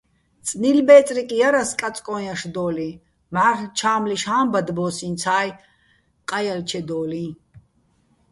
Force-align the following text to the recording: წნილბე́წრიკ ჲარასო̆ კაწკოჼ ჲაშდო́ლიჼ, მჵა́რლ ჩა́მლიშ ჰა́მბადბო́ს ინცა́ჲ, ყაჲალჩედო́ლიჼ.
წნილბე́წრიკ 0.49 1.29
ჲარასო̆ 1.39 1.77
კაწკოჼ 1.81 2.15
ჲაშდო́ლიჼ, 2.25 2.89
მჵა́რლ 3.33 3.61
ჩა́მლიშ 3.77 4.23
ჰა́მბადბო́ს 4.29 4.97
ინცა́ჲ, 5.07 5.49
ყაჲალჩედო́ლიჼ. 6.29 7.25